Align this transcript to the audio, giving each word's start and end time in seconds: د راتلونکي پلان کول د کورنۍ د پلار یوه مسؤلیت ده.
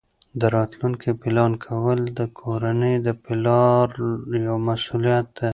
د 0.39 0.41
راتلونکي 0.55 1.09
پلان 1.21 1.51
کول 1.65 1.99
د 2.19 2.21
کورنۍ 2.39 2.95
د 3.05 3.09
پلار 3.25 3.87
یوه 4.47 4.59
مسؤلیت 4.67 5.27
ده. 5.37 5.49